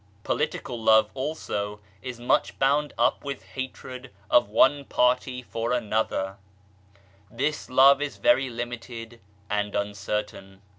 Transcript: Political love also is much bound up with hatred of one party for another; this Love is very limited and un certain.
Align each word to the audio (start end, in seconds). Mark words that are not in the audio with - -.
Political 0.23 0.81
love 0.81 1.11
also 1.13 1.79
is 2.01 2.19
much 2.19 2.57
bound 2.57 2.91
up 2.97 3.23
with 3.23 3.43
hatred 3.49 4.09
of 4.31 4.49
one 4.49 4.83
party 4.83 5.43
for 5.43 5.73
another; 5.73 6.37
this 7.29 7.69
Love 7.69 8.01
is 8.01 8.17
very 8.17 8.49
limited 8.49 9.21
and 9.47 9.75
un 9.75 9.93
certain. 9.93 10.63